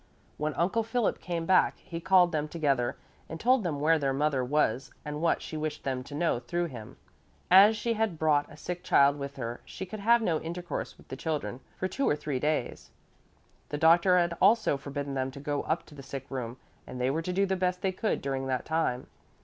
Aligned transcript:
When 0.37 0.55
Uncle 0.55 0.81
Philip 0.81 1.19
came 1.21 1.45
back, 1.45 1.77
he 1.77 1.99
called 2.01 2.31
them 2.31 2.47
together 2.47 2.97
and 3.29 3.39
told 3.39 3.61
them 3.61 3.79
where 3.79 3.99
their 3.99 4.13
mother 4.15 4.43
was 4.43 4.89
and 5.05 5.21
what 5.21 5.43
she 5.43 5.55
wished 5.55 5.83
them 5.83 6.03
to 6.05 6.15
know 6.15 6.39
through 6.39 6.65
him. 6.73 6.97
As 7.51 7.77
she 7.77 7.93
had 7.93 8.17
brought 8.17 8.51
a 8.51 8.57
sick 8.57 8.83
child 8.83 9.19
with 9.19 9.35
her, 9.35 9.61
she 9.63 9.85
could 9.85 9.99
have 9.99 10.23
no 10.23 10.39
intercourse 10.41 10.97
with 10.97 11.09
the 11.09 11.15
children 11.15 11.59
for 11.77 11.87
two 11.87 12.09
or 12.09 12.15
three 12.15 12.39
days. 12.39 12.89
The 13.69 13.77
doctor 13.77 14.17
had 14.17 14.35
also 14.41 14.75
forbidden 14.75 15.13
them 15.13 15.29
to 15.29 15.39
go 15.39 15.61
up 15.61 15.85
to 15.85 15.93
the 15.93 16.01
sick 16.01 16.25
room, 16.31 16.57
and 16.87 16.99
they 16.99 17.11
were 17.11 17.21
to 17.21 17.31
do 17.31 17.45
the 17.45 17.55
best 17.55 17.83
they 17.83 17.91
could 17.91 18.23
during 18.23 18.47
that 18.47 18.65
time. 18.65 19.05